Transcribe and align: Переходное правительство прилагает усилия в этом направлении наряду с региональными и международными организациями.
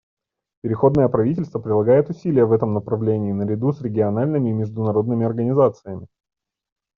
Переходное 0.63 1.07
правительство 1.09 1.59
прилагает 1.59 2.09
усилия 2.09 2.43
в 2.45 2.53
этом 2.53 2.73
направлении 2.73 3.33
наряду 3.33 3.71
с 3.71 3.81
региональными 3.83 4.49
и 4.49 4.53
международными 4.53 5.27
организациями. 5.27 6.07